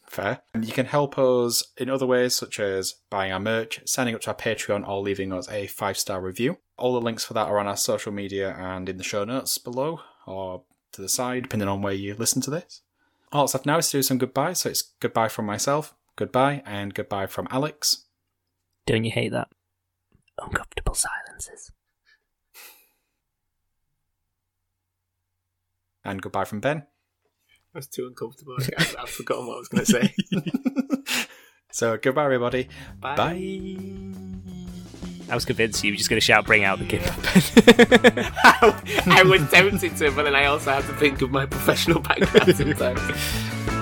[0.06, 0.40] Fair.
[0.54, 4.20] And you can help us in other ways, such as buying our merch, signing up
[4.22, 6.58] to our Patreon, or leaving us a five star review.
[6.76, 9.58] All the links for that are on our social media and in the show notes
[9.58, 12.82] below, or to the side, depending on where you listen to this.
[13.32, 14.54] All that's left now is to do some goodbye.
[14.54, 18.06] So it's goodbye from myself, goodbye, and goodbye from Alex.
[18.86, 19.48] Don't you hate that?
[20.38, 21.72] Uncomfortable silences.
[26.04, 26.84] And goodbye from Ben.
[27.74, 28.56] That's too uncomfortable.
[28.78, 31.26] I've, I've forgotten what I was going to say.
[31.70, 32.68] so goodbye, everybody.
[32.98, 33.16] Bye.
[33.16, 34.24] Bye.
[35.30, 37.02] I was convinced you were just going to shout, "Bring out the kid."
[38.44, 42.56] I was tempted to, but then I also have to think of my professional background
[42.56, 43.00] sometimes.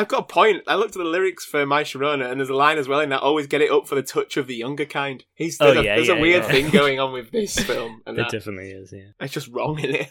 [0.00, 0.62] I've got a point.
[0.66, 3.10] I looked at the lyrics for My Sharona, and there's a line as well in
[3.10, 5.22] that always get it up for the touch of the younger kind.
[5.34, 6.50] He's Oh, there's, a, yeah, there's yeah, a weird yeah.
[6.50, 8.94] thing going on with this film, and it that, definitely is.
[8.94, 9.10] Yeah.
[9.20, 10.10] it's just wrong in it.